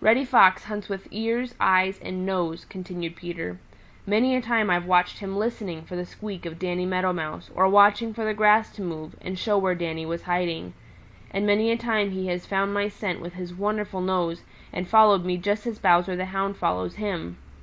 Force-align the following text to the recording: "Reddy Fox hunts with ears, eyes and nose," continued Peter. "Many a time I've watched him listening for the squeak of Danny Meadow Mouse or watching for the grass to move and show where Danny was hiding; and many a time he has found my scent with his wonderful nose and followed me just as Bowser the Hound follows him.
"Reddy 0.00 0.24
Fox 0.24 0.64
hunts 0.64 0.88
with 0.88 1.06
ears, 1.10 1.54
eyes 1.60 1.98
and 2.02 2.24
nose," 2.24 2.64
continued 2.64 3.14
Peter. 3.14 3.58
"Many 4.06 4.34
a 4.34 4.40
time 4.40 4.70
I've 4.70 4.86
watched 4.86 5.18
him 5.18 5.36
listening 5.36 5.82
for 5.82 5.96
the 5.96 6.06
squeak 6.06 6.46
of 6.46 6.58
Danny 6.58 6.86
Meadow 6.86 7.12
Mouse 7.12 7.50
or 7.54 7.68
watching 7.68 8.14
for 8.14 8.24
the 8.24 8.32
grass 8.32 8.72
to 8.76 8.80
move 8.82 9.16
and 9.20 9.38
show 9.38 9.58
where 9.58 9.74
Danny 9.74 10.06
was 10.06 10.22
hiding; 10.22 10.72
and 11.30 11.44
many 11.46 11.70
a 11.70 11.76
time 11.76 12.12
he 12.12 12.28
has 12.28 12.46
found 12.46 12.72
my 12.72 12.88
scent 12.88 13.20
with 13.20 13.34
his 13.34 13.52
wonderful 13.52 14.00
nose 14.00 14.44
and 14.72 14.88
followed 14.88 15.26
me 15.26 15.36
just 15.36 15.66
as 15.66 15.78
Bowser 15.78 16.16
the 16.16 16.24
Hound 16.32 16.56
follows 16.56 16.94
him. 16.94 17.36